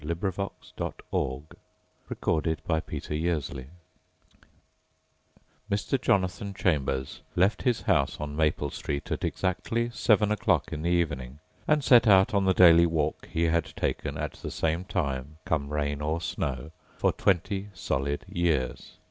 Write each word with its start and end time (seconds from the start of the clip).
SIMAK 0.01 0.23
and 0.79 0.93
CARL 1.11 2.41
JACOBI 2.41 3.69
Mr. 5.69 6.01
Jonathon 6.01 6.55
Chambers 6.55 7.21
left 7.35 7.61
his 7.61 7.81
house 7.83 8.19
on 8.19 8.35
Maple 8.35 8.71
Street 8.71 9.11
at 9.11 9.23
exactly 9.23 9.91
seven 9.91 10.31
o'clock 10.31 10.73
in 10.73 10.81
the 10.81 10.89
evening 10.89 11.37
and 11.67 11.83
set 11.83 12.07
out 12.07 12.33
on 12.33 12.45
the 12.45 12.53
daily 12.55 12.87
walk 12.87 13.27
he 13.31 13.43
had 13.43 13.65
taken, 13.75 14.17
at 14.17 14.31
the 14.33 14.49
same 14.49 14.85
time, 14.85 15.37
come 15.45 15.71
rain 15.71 16.01
or 16.01 16.19
snow, 16.19 16.71
for 16.97 17.11
twenty 17.11 17.67
solid 17.75 18.25
years. 18.27 18.97